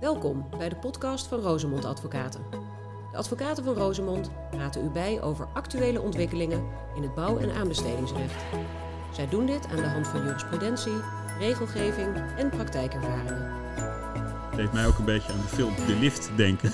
Welkom 0.00 0.48
bij 0.58 0.68
de 0.68 0.76
podcast 0.76 1.26
van 1.26 1.40
Rosemond 1.40 1.84
Advocaten. 1.84 2.46
De 3.10 3.16
advocaten 3.16 3.64
van 3.64 3.74
Rosemond 3.74 4.30
praten 4.50 4.84
u 4.84 4.88
bij 4.88 5.22
over 5.22 5.46
actuele 5.46 6.00
ontwikkelingen 6.00 6.64
in 6.94 7.02
het 7.02 7.14
bouw- 7.14 7.38
en 7.38 7.50
aanbestedingsrecht. 7.54 8.44
Zij 9.12 9.28
doen 9.28 9.46
dit 9.46 9.66
aan 9.66 9.76
de 9.76 9.88
hand 9.88 10.08
van 10.08 10.24
jurisprudentie, 10.24 11.00
regelgeving 11.38 12.16
en 12.16 12.50
praktijkervaringen. 12.50 13.52
Het 14.48 14.56
deed 14.56 14.72
mij 14.72 14.86
ook 14.86 14.98
een 14.98 15.04
beetje 15.04 15.32
aan 15.32 15.40
de 15.40 15.46
film 15.46 15.74
De 15.74 15.96
Lift 16.00 16.36
denken. 16.36 16.72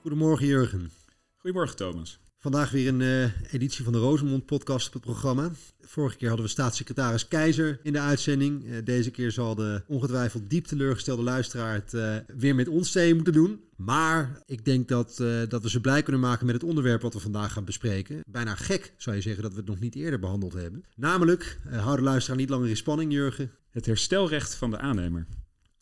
Goedemorgen 0.00 0.46
Jurgen. 0.46 0.90
Goedemorgen 1.36 1.76
Thomas. 1.76 2.20
Vandaag 2.44 2.70
weer 2.70 2.88
een 2.88 3.00
uh, 3.00 3.52
editie 3.52 3.84
van 3.84 3.92
de 3.92 3.98
Rosemond 3.98 4.46
podcast 4.46 4.86
op 4.86 4.92
het 4.92 5.02
programma. 5.02 5.50
Vorige 5.80 6.16
keer 6.16 6.28
hadden 6.28 6.46
we 6.46 6.52
staatssecretaris 6.52 7.28
Keizer 7.28 7.80
in 7.82 7.92
de 7.92 8.00
uitzending. 8.00 8.64
Uh, 8.64 8.76
deze 8.84 9.10
keer 9.10 9.30
zal 9.30 9.54
de 9.54 9.82
ongetwijfeld 9.86 10.50
diep 10.50 10.64
teleurgestelde 10.64 11.22
luisteraar 11.22 11.74
het 11.74 11.92
uh, 11.92 12.16
weer 12.36 12.54
met 12.54 12.68
ons 12.68 12.90
twee 12.90 13.14
moeten 13.14 13.32
doen. 13.32 13.60
Maar 13.76 14.42
ik 14.46 14.64
denk 14.64 14.88
dat, 14.88 15.16
dat 15.48 15.62
we 15.62 15.70
ze 15.70 15.80
blij 15.80 16.02
kunnen 16.02 16.20
maken 16.20 16.46
met 16.46 16.54
het 16.54 16.64
onderwerp 16.64 17.02
wat 17.02 17.14
we 17.14 17.20
vandaag 17.20 17.52
gaan 17.52 17.64
bespreken. 17.64 18.20
Bijna 18.26 18.54
gek 18.54 18.94
zou 18.96 19.16
je 19.16 19.22
zeggen 19.22 19.42
dat 19.42 19.52
we 19.52 19.58
het 19.58 19.68
nog 19.68 19.80
niet 19.80 19.94
eerder 19.94 20.18
behandeld 20.18 20.52
hebben. 20.52 20.84
Namelijk, 20.96 21.58
hou 21.70 21.96
de 21.96 22.02
luisteraar 22.02 22.38
niet 22.38 22.48
langer 22.48 22.68
in 22.68 22.76
spanning 22.76 23.12
Jurgen. 23.12 23.50
Het 23.70 23.86
herstelrecht 23.86 24.54
van 24.54 24.70
de 24.70 24.78
aannemer. 24.78 25.26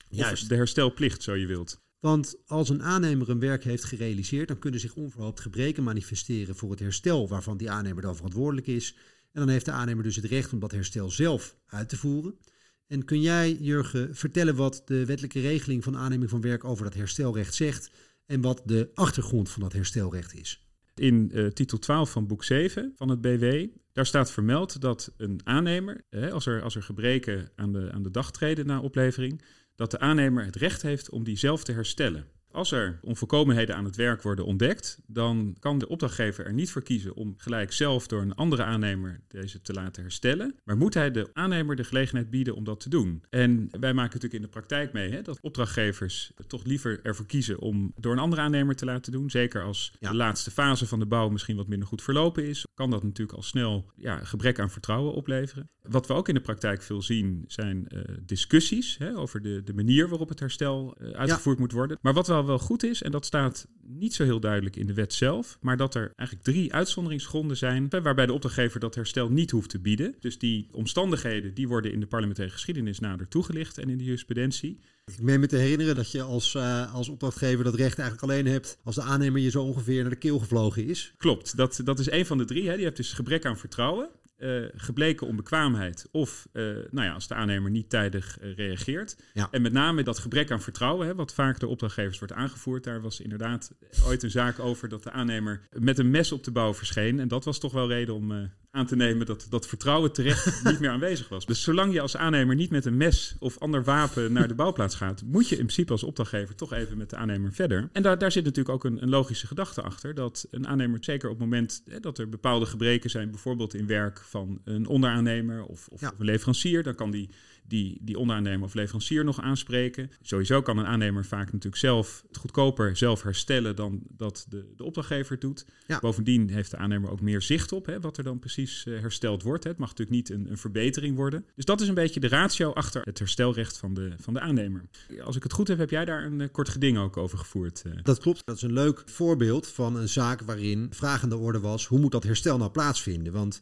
Juist. 0.09 0.43
Of 0.43 0.49
de 0.49 0.55
herstelplicht, 0.55 1.23
zo 1.23 1.35
je 1.35 1.47
wilt. 1.47 1.81
Want 2.03 2.37
als 2.47 2.69
een 2.69 2.83
aannemer 2.83 3.31
een 3.31 3.39
werk 3.39 3.65
heeft 3.65 3.85
gerealiseerd, 3.85 4.49
dan 4.49 4.59
kunnen 4.59 4.81
zich 4.81 4.95
onverhoopt 4.95 5.41
gebreken 5.41 5.83
manifesteren 5.83 6.57
voor 6.57 6.71
het 6.71 6.81
herstel 6.81 7.29
waarvan 7.29 7.57
die 7.57 7.71
aannemer 7.71 8.03
dan 8.03 8.17
verantwoordelijk 8.17 8.67
is. 8.67 8.97
En 9.33 9.41
dan 9.41 9.49
heeft 9.49 9.65
de 9.65 9.71
aannemer 9.71 10.05
dus 10.05 10.17
het 10.17 10.25
recht 10.25 10.53
om 10.53 10.59
dat 10.59 10.71
herstel 10.71 11.11
zelf 11.11 11.57
uit 11.67 11.89
te 11.89 11.97
voeren. 11.97 12.39
En 12.87 13.05
kun 13.05 13.21
jij, 13.21 13.53
Jurgen, 13.53 14.17
vertellen 14.17 14.57
wat 14.57 14.83
de 14.85 15.07
wettelijke 15.07 15.41
regeling 15.41 15.85
van 15.85 15.97
aanneming 15.97 16.31
van 16.31 16.41
werk 16.41 16.65
over 16.65 16.85
dat 16.85 16.95
herstelrecht 16.95 17.55
zegt 17.55 17.91
en 18.27 18.41
wat 18.41 18.63
de 18.65 18.91
achtergrond 18.95 19.51
van 19.51 19.63
dat 19.63 19.73
herstelrecht 19.73 20.35
is? 20.35 20.67
In 20.95 21.31
uh, 21.33 21.47
titel 21.47 21.79
12 21.79 22.11
van 22.11 22.27
boek 22.27 22.45
7 22.45 22.93
van 22.97 23.09
het 23.09 23.21
BW, 23.21 23.67
daar 23.93 24.07
staat 24.07 24.31
vermeld 24.31 24.81
dat 24.81 25.13
een 25.17 25.41
aannemer, 25.45 26.05
als, 26.33 26.47
er, 26.47 26.63
als 26.63 26.75
er 26.75 26.83
gebreken 26.83 27.51
aan 27.57 27.73
de, 27.73 27.91
aan 27.93 28.03
de 28.03 28.11
dag 28.11 28.33
treden 28.33 28.67
na 28.67 28.81
oplevering, 28.81 29.43
dat 29.77 29.91
de 29.91 29.99
aannemer 29.99 30.45
het 30.45 30.57
recht 30.57 30.83
heeft 30.83 31.11
om 31.11 31.25
die 31.25 31.37
zelf 31.37 31.65
te 31.65 31.73
herstellen. 31.73 32.27
Als 32.53 32.73
er 32.73 32.99
onvolkomenheden 33.03 33.77
aan 33.77 33.85
het 33.85 33.97
werk 33.97 34.23
worden 34.23 34.45
ontdekt, 34.45 34.99
dan 35.07 35.57
kan 35.59 35.79
de 35.79 35.89
opdrachtgever 35.89 36.47
er 36.47 36.53
niet 36.53 36.71
voor 36.71 36.83
kiezen 36.83 37.15
om 37.15 37.35
gelijk 37.37 37.73
zelf 37.73 38.07
door 38.07 38.23
een 38.23 38.35
andere 38.35 38.63
aannemer 38.63 39.21
deze 39.29 39.61
te 39.61 39.73
laten 39.73 40.03
herstellen. 40.03 40.55
Maar 40.65 40.77
moet 40.77 40.95
hij 40.95 41.11
de 41.11 41.31
aannemer 41.33 41.77
de 41.77 41.85
gelegenheid 41.85 42.31
bieden 42.31 42.55
om 42.55 42.65
dat 42.65 42.81
te 42.81 42.89
doen? 42.89 43.25
En 43.31 43.69
wij 43.71 43.95
maken 43.95 44.03
natuurlijk 44.03 44.35
in 44.35 44.43
de 44.43 44.49
praktijk 44.49 44.93
mee 44.93 45.11
hè, 45.11 45.23
dat 45.23 45.41
opdrachtgevers 45.41 46.33
toch 46.47 46.65
liever 46.65 47.01
ervoor 47.03 47.27
kiezen 47.27 47.59
om 47.59 47.93
door 47.97 48.13
een 48.13 48.19
andere 48.19 48.43
aannemer 48.43 48.77
te 48.77 48.85
laten 48.85 49.13
doen. 49.13 49.31
Zeker 49.31 49.63
als 49.63 49.93
de 49.99 50.15
laatste 50.15 50.51
fase 50.51 50.87
van 50.87 50.99
de 50.99 51.07
bouw 51.07 51.29
misschien 51.29 51.57
wat 51.57 51.69
minder 51.69 51.89
goed 51.89 52.03
verlopen 52.03 52.45
is, 52.47 52.67
kan 52.75 52.91
dat 52.91 53.03
natuurlijk 53.03 53.37
al 53.37 53.43
snel 53.43 53.91
ja, 53.97 54.25
gebrek 54.25 54.59
aan 54.59 54.71
vertrouwen 54.71 55.15
opleveren. 55.15 55.71
Wat 55.83 56.07
we 56.07 56.15
ook 56.15 56.29
in 56.29 56.35
de 56.35 56.41
praktijk 56.41 56.83
veel 56.83 57.03
zien 57.03 57.45
zijn 57.47 57.87
uh, 57.89 58.01
discussies 58.23 58.99
hè, 58.99 59.17
over 59.17 59.43
de, 59.43 59.63
de 59.63 59.75
manier 59.75 60.09
waarop 60.09 60.29
het 60.29 60.41
herstel 60.41 60.97
uh, 61.01 61.11
uitgevoerd 61.11 61.57
ja. 61.57 61.63
moet 61.63 61.73
worden. 61.73 61.99
Maar 62.01 62.13
wat 62.13 62.27
wel 62.47 62.59
wel 62.59 62.67
goed 62.67 62.83
is, 62.83 63.03
en 63.03 63.11
dat 63.11 63.25
staat 63.25 63.67
niet 63.83 64.15
zo 64.15 64.25
heel 64.25 64.41
duidelijk 64.41 64.77
in 64.77 64.87
de 64.87 64.95
wet 64.95 65.13
zelf, 65.13 65.59
maar 65.61 65.77
dat 65.77 65.95
er 65.95 66.13
eigenlijk 66.17 66.49
drie 66.49 66.75
uitzonderingsgronden 66.75 67.57
zijn 67.57 67.89
waarbij 67.89 68.27
de 68.27 68.33
opdrachtgever 68.33 68.81
dat 68.81 68.95
herstel 68.95 69.31
niet 69.31 69.51
hoeft 69.51 69.71
te 69.71 69.81
bieden. 69.81 70.15
Dus 70.21 70.39
die 70.39 70.69
omstandigheden 70.73 71.55
die 71.55 71.69
worden 71.69 71.93
in 71.93 72.01
de 72.01 72.07
parlementaire 72.07 72.55
geschiedenis 72.55 72.99
nader 72.99 73.29
toegelicht 73.29 73.79
en 73.79 73.89
in 73.89 73.99
de 73.99 74.05
jurisprudentie. 74.05 74.81
Ik 75.05 75.23
meen 75.23 75.41
me 75.41 75.47
te 75.47 75.57
herinneren 75.57 75.95
dat 75.95 76.11
je 76.11 76.23
als, 76.23 76.55
uh, 76.55 76.95
als 76.95 77.09
opdrachtgever 77.09 77.65
dat 77.65 77.75
recht 77.75 77.99
eigenlijk 77.99 78.31
alleen 78.31 78.47
hebt 78.47 78.79
als 78.85 78.95
de 78.95 79.03
aannemer 79.03 79.41
je 79.41 79.51
zo 79.51 79.63
ongeveer 79.63 80.01
naar 80.01 80.11
de 80.11 80.17
keel 80.17 80.39
gevlogen 80.39 80.87
is. 80.87 81.15
Klopt, 81.17 81.57
dat, 81.57 81.81
dat 81.85 81.99
is 81.99 82.11
een 82.11 82.27
van 82.27 82.39
de 82.39 82.45
drie. 82.45 82.69
Hè. 82.69 82.75
Die 82.75 82.85
hebt 82.85 82.97
dus 82.97 83.13
gebrek 83.13 83.45
aan 83.45 83.59
vertrouwen. 83.59 84.09
Uh, 84.43 84.69
gebleken 84.75 85.27
onbekwaamheid 85.27 86.09
of 86.11 86.49
uh, 86.53 86.65
nou 86.91 87.07
ja, 87.07 87.13
als 87.13 87.29
de 87.29 87.35
aannemer 87.35 87.71
niet 87.71 87.91
tijdig 87.91 88.39
uh, 88.41 88.55
reageert. 88.57 89.17
Ja. 89.33 89.49
En 89.51 89.63
met 89.63 89.73
name 89.73 90.03
dat 90.03 90.19
gebrek 90.19 90.51
aan 90.51 90.61
vertrouwen, 90.61 91.07
hè, 91.07 91.15
wat 91.15 91.35
vaak 91.35 91.61
door 91.61 91.71
opdrachtgevers 91.71 92.19
wordt 92.19 92.35
aangevoerd. 92.35 92.85
Daar 92.85 93.01
was 93.01 93.21
inderdaad 93.21 93.73
ooit 94.07 94.23
een 94.23 94.31
zaak 94.31 94.59
over 94.59 94.89
dat 94.89 95.03
de 95.03 95.11
aannemer 95.11 95.61
met 95.71 95.99
een 95.99 96.11
mes 96.11 96.33
op 96.33 96.45
de 96.45 96.51
bouw 96.51 96.75
verscheen. 96.75 97.21
En 97.21 97.29
dat 97.29 97.45
was 97.45 97.59
toch 97.59 97.73
wel 97.73 97.89
reden 97.89 98.15
om 98.15 98.51
aan 98.75 98.87
te 98.87 98.97
nemen 98.97 99.27
dat 99.27 99.47
dat 99.49 99.67
vertrouwen 99.67 100.13
terecht 100.13 100.65
niet 100.65 100.81
meer 100.81 100.91
aanwezig 100.91 101.29
was. 101.29 101.47
Dus 101.47 101.63
zolang 101.63 101.93
je 101.93 102.01
als 102.01 102.17
aannemer 102.17 102.55
niet 102.55 102.71
met 102.71 102.85
een 102.85 102.97
mes 102.97 103.37
of 103.39 103.59
ander 103.59 103.85
wapen 103.85 104.33
naar 104.33 104.49
de 104.49 104.55
bouwplaats 104.55 104.95
gaat, 104.95 105.23
moet 105.25 105.49
je 105.49 105.57
in 105.57 105.63
principe 105.63 105.93
als 105.93 106.03
opdrachtgever 106.03 106.55
toch 106.55 106.73
even 106.73 106.97
met 106.97 107.11
de 107.11 107.17
aannemer 107.17 107.53
verder. 107.53 107.89
En 107.93 108.03
daar, 108.03 108.19
daar 108.19 108.33
zit 108.33 108.45
natuurlijk 108.45 108.75
ook 108.75 108.85
een, 108.85 109.03
een 109.03 109.09
logische 109.09 109.47
gedachte 109.47 109.83
achter. 109.83 110.15
Dat 110.15 110.47
een 110.51 110.67
aannemer, 110.67 111.05
zeker 111.05 111.29
op 111.29 111.39
het 111.39 111.45
moment 111.45 111.83
hè, 111.87 112.01
dat 112.01 112.19
er 112.19 112.29
bepaalde 112.29 112.67
gebreken 112.67 113.11
zijn, 113.11 113.31
bijvoorbeeld 113.31 113.75
in 113.75 113.87
werk 113.87 114.21
van 114.21 114.61
een 114.65 114.87
onderaannemer 114.87 115.65
of, 115.65 115.89
of, 115.89 116.01
ja. 116.01 116.09
of 116.09 116.19
een 116.19 116.25
leverancier, 116.25 116.83
dan 116.83 116.95
kan 116.95 117.11
die 117.11 117.29
die, 117.63 117.99
die 118.01 118.19
onderaannemer 118.19 118.65
of 118.67 118.75
leverancier 118.75 119.25
nog 119.25 119.41
aanspreken. 119.41 120.11
Sowieso 120.23 120.63
kan 120.63 120.79
een 120.79 120.87
aannemer 120.87 121.25
vaak 121.25 121.47
natuurlijk 121.47 121.77
zelf 121.77 122.25
het 122.29 122.37
goedkoper 122.37 122.97
zelf 122.97 123.23
herstellen 123.23 123.77
dan 123.77 124.01
dat 124.09 124.47
de, 124.49 124.73
de 124.77 124.85
opdrachtgever 124.85 125.39
doet. 125.39 125.67
Ja. 125.87 125.99
Bovendien 125.99 126.51
heeft 126.51 126.71
de 126.71 126.77
aannemer 126.77 127.11
ook 127.11 127.21
meer 127.21 127.43
zicht 127.43 127.73
op 127.73 127.87
hè, 127.87 128.01
wat 128.01 128.19
er 128.19 128.25
dan 128.25 128.39
precies 128.39 128.85
uh, 128.89 129.01
hersteld 129.01 129.43
wordt. 129.43 129.65
Hè. 129.65 129.71
Het 129.71 129.79
mag 129.79 129.89
natuurlijk 129.89 130.17
niet 130.17 130.31
een, 130.31 130.51
een, 130.51 130.59
verbetering 130.59 131.17
worden. 131.17 131.45
Dus 131.55 131.65
dat 131.65 131.81
is 131.81 131.89
een 131.89 131.95
beetje 131.95 132.21
de 132.21 132.29
ratio 132.29 132.73
achter 132.73 133.03
het 133.03 133.19
herstelrecht 133.19 133.79
van 133.79 133.95
de, 133.95 134.13
van 134.21 134.35
de 134.35 134.41
aannemer. 134.41 134.85
Als 135.25 135.37
ik 135.37 135.43
het 135.43 135.53
goed 135.53 135.69
heb, 135.69 135.79
heb 135.79 135.91
jij 135.91 136.05
daar 136.05 136.25
een 136.25 136.41
uh, 136.41 136.49
kort 136.53 136.69
geding 136.69 136.99
ook 136.99 137.17
over 137.17 137.39
gevoerd. 137.39 137.83
Uh. 137.87 137.93
Dat 138.03 138.19
klopt. 138.19 138.43
Dat 138.45 138.57
is 138.57 138.63
een 138.63 138.73
leuk 138.73 139.03
voorbeeld 139.07 139.67
van 139.67 139.97
een 139.97 140.09
zaak 140.09 140.41
waarin 140.43 140.89
vragende 140.91 141.37
orde 141.37 141.61
was: 141.61 141.87
hoe 141.87 141.99
moet 141.99 142.13
dat 142.13 142.23
herstel 142.23 142.59
nou 142.59 142.71
plaatsvinden? 142.71 143.33
Want 143.33 143.61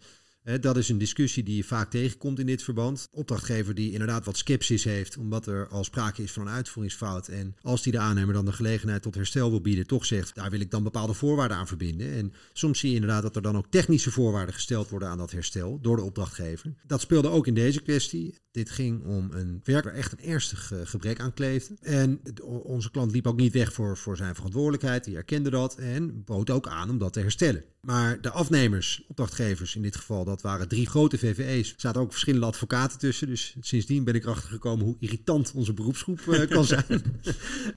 dat 0.61 0.77
is 0.77 0.89
een 0.89 0.99
discussie 0.99 1.43
die 1.43 1.57
je 1.57 1.65
vaak 1.65 1.91
tegenkomt 1.91 2.39
in 2.39 2.47
dit 2.47 2.63
verband. 2.63 3.09
Opdrachtgever 3.11 3.75
die 3.75 3.93
inderdaad 3.93 4.25
wat 4.25 4.37
sceptisch 4.37 4.85
heeft, 4.85 5.17
omdat 5.17 5.47
er 5.47 5.69
al 5.69 5.85
sprake 5.85 6.23
is 6.23 6.33
van 6.33 6.47
een 6.47 6.53
uitvoeringsfout. 6.53 7.29
En 7.29 7.57
als 7.63 7.83
die 7.83 7.93
de 7.93 7.99
aannemer 7.99 8.35
dan 8.35 8.45
de 8.45 8.53
gelegenheid 8.53 9.03
tot 9.03 9.15
herstel 9.15 9.51
wil 9.51 9.61
bieden, 9.61 9.87
toch 9.87 10.07
zegt, 10.07 10.35
daar 10.35 10.51
wil 10.51 10.61
ik 10.61 10.71
dan 10.71 10.83
bepaalde 10.83 11.15
voorwaarden 11.15 11.57
aan 11.57 11.67
verbinden. 11.67 12.13
En 12.13 12.33
soms 12.53 12.79
zie 12.79 12.89
je 12.89 12.95
inderdaad 12.95 13.23
dat 13.23 13.37
er 13.37 13.43
dan 13.43 13.57
ook 13.57 13.67
technische 13.71 14.11
voorwaarden 14.11 14.55
gesteld 14.55 14.89
worden 14.89 15.09
aan 15.09 15.19
dat 15.19 15.31
herstel 15.31 15.79
door 15.81 15.97
de 15.97 16.03
opdrachtgever. 16.03 16.75
Dat 16.87 17.01
speelde 17.01 17.29
ook 17.29 17.47
in 17.47 17.55
deze 17.55 17.83
kwestie. 17.83 18.39
Dit 18.51 18.71
ging 18.71 19.05
om 19.05 19.31
een 19.33 19.61
werk 19.65 19.85
waar 19.85 19.95
echt 19.95 20.13
een 20.13 20.25
ernstig 20.25 20.73
gebrek 20.85 21.21
aan 21.21 21.35
kleefde. 21.35 21.77
En 21.81 22.21
onze 22.63 22.91
klant 22.91 23.13
liep 23.13 23.27
ook 23.27 23.37
niet 23.37 23.53
weg 23.53 23.73
voor, 23.73 23.97
voor 23.97 24.17
zijn 24.17 24.35
verantwoordelijkheid. 24.35 25.05
Die 25.05 25.17
erkende 25.17 25.51
dat 25.51 25.75
en 25.75 26.25
bood 26.25 26.51
ook 26.51 26.69
aan 26.69 26.91
om 26.91 26.99
dat 26.99 27.13
te 27.13 27.21
herstellen. 27.21 27.65
Maar 27.81 28.21
de 28.21 28.31
afnemers, 28.31 29.05
opdrachtgevers 29.09 29.77
in 29.77 29.83
dit 29.83 29.97
geval, 29.97 30.25
dat 30.31 30.43
waren 30.43 30.69
drie 30.69 30.87
grote 30.87 31.19
VVE's. 31.19 31.69
Er 31.69 31.81
zaten 31.81 32.01
ook 32.01 32.11
verschillende 32.11 32.47
advocaten 32.47 32.99
tussen. 32.99 33.27
Dus 33.27 33.57
sindsdien 33.61 34.05
ben 34.05 34.15
ik 34.15 34.25
erachter 34.25 34.51
gekomen 34.51 34.85
hoe 34.85 34.97
irritant 34.99 35.53
onze 35.55 35.75
beroepsgroep 35.75 36.21
uh, 36.21 36.49
kan 36.49 36.65
zijn. 36.75 37.03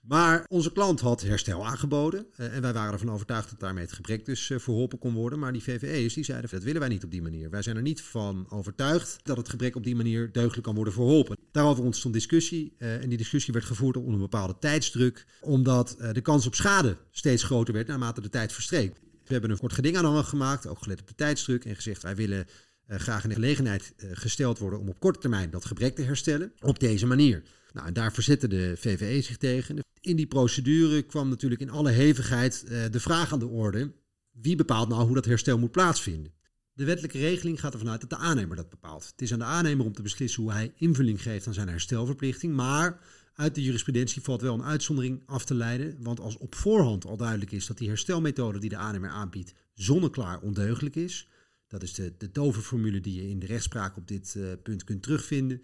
maar 0.03 0.45
onze 0.47 0.71
klant 0.71 0.99
had 0.99 1.21
herstel 1.21 1.65
aangeboden. 1.65 2.25
Uh, 2.37 2.55
en 2.55 2.61
wij 2.61 2.73
waren 2.73 2.93
ervan 2.93 3.11
overtuigd 3.11 3.49
dat 3.49 3.59
daarmee 3.59 3.83
het 3.83 3.93
gebrek 3.93 4.25
dus 4.25 4.49
uh, 4.49 4.59
verholpen 4.59 4.99
kon 4.99 5.13
worden. 5.13 5.39
Maar 5.39 5.51
die 5.51 5.63
VVE's 5.63 6.13
die 6.13 6.23
zeiden, 6.23 6.49
dat 6.49 6.63
willen 6.63 6.79
wij 6.79 6.89
niet 6.89 7.03
op 7.03 7.11
die 7.11 7.21
manier. 7.21 7.49
Wij 7.49 7.61
zijn 7.61 7.75
er 7.75 7.81
niet 7.81 8.01
van 8.01 8.45
overtuigd 8.49 9.19
dat 9.23 9.37
het 9.37 9.49
gebrek 9.49 9.75
op 9.75 9.83
die 9.83 9.95
manier 9.95 10.31
deugdelijk 10.31 10.63
kan 10.63 10.75
worden 10.75 10.93
verholpen. 10.93 11.37
Daarover 11.51 11.83
ontstond 11.83 12.13
discussie. 12.13 12.73
en 12.77 13.09
die 13.09 13.17
discussie 13.17 13.53
werd 13.53 13.65
gevoerd 13.65 13.97
onder 13.97 14.13
een 14.13 14.19
bepaalde 14.19 14.55
tijdsdruk. 14.59 15.25
Omdat 15.41 15.95
de 16.11 16.21
kans 16.21 16.47
op 16.47 16.55
schade 16.55 16.97
steeds 17.11 17.43
groter 17.43 17.73
werd 17.73 17.87
naarmate 17.87 18.21
de 18.21 18.29
tijd 18.29 18.53
verstreek. 18.53 19.01
We 19.33 19.39
hebben 19.39 19.57
een 19.57 19.63
kort 19.67 19.73
geding 19.73 19.97
aan 19.97 20.25
gemaakt, 20.25 20.67
ook 20.67 20.81
gelet 20.81 21.01
op 21.01 21.07
de 21.07 21.15
tijdsdruk. 21.15 21.65
En 21.65 21.75
gezegd, 21.75 22.03
wij 22.03 22.15
willen 22.15 22.45
uh, 22.87 22.97
graag 22.97 23.23
in 23.23 23.29
de 23.29 23.35
gelegenheid 23.35 23.93
uh, 23.97 24.09
gesteld 24.13 24.59
worden 24.59 24.79
om 24.79 24.89
op 24.89 24.99
korte 24.99 25.19
termijn 25.19 25.49
dat 25.49 25.65
gebrek 25.65 25.95
te 25.95 26.01
herstellen. 26.01 26.53
Op 26.59 26.79
deze 26.79 27.05
manier. 27.05 27.43
Nou, 27.71 27.87
en 27.87 27.93
daar 27.93 28.13
verzette 28.13 28.47
de 28.47 28.73
VVE 28.77 29.21
zich 29.21 29.37
tegen. 29.37 29.79
In 30.01 30.15
die 30.15 30.27
procedure 30.27 31.01
kwam 31.01 31.29
natuurlijk 31.29 31.61
in 31.61 31.69
alle 31.69 31.91
hevigheid 31.91 32.63
uh, 32.65 32.83
de 32.91 32.99
vraag 32.99 33.33
aan 33.33 33.39
de 33.39 33.47
orde. 33.47 33.91
Wie 34.31 34.55
bepaalt 34.55 34.89
nou 34.89 35.03
hoe 35.05 35.15
dat 35.15 35.25
herstel 35.25 35.59
moet 35.59 35.71
plaatsvinden? 35.71 36.33
De 36.73 36.85
wettelijke 36.85 37.19
regeling 37.19 37.59
gaat 37.59 37.73
ervan 37.73 37.89
uit 37.89 38.01
dat 38.01 38.09
de 38.09 38.17
aannemer 38.17 38.55
dat 38.55 38.69
bepaalt. 38.69 39.05
Het 39.05 39.21
is 39.21 39.33
aan 39.33 39.39
de 39.39 39.45
aannemer 39.45 39.85
om 39.85 39.93
te 39.93 40.01
beslissen 40.01 40.43
hoe 40.43 40.51
hij 40.51 40.73
invulling 40.75 41.21
geeft 41.21 41.47
aan 41.47 41.53
zijn 41.53 41.69
herstelverplichting. 41.69 42.53
Maar 42.55 42.99
uit 43.33 43.55
de 43.55 43.63
jurisprudentie 43.63 44.21
valt 44.21 44.41
wel 44.41 44.53
een 44.53 44.63
uitzondering 44.63 45.21
af 45.25 45.45
te 45.45 45.53
leiden, 45.53 45.95
want 45.99 46.19
als 46.19 46.37
op 46.37 46.55
voorhand 46.55 47.05
al 47.05 47.17
duidelijk 47.17 47.51
is 47.51 47.65
dat 47.65 47.77
die 47.77 47.87
herstelmethode 47.87 48.59
die 48.59 48.69
de 48.69 48.77
aannemer 48.77 49.09
aanbiedt 49.09 49.53
zonneklaar 49.73 50.39
ondeugelijk 50.39 50.95
is, 50.95 51.27
dat 51.67 51.83
is 51.83 51.93
de, 51.93 52.13
de 52.17 52.31
toverformule 52.31 52.99
die 52.99 53.15
je 53.15 53.29
in 53.29 53.39
de 53.39 53.45
rechtspraak 53.45 53.97
op 53.97 54.07
dit 54.07 54.33
uh, 54.37 54.51
punt 54.63 54.83
kunt 54.83 55.03
terugvinden, 55.03 55.61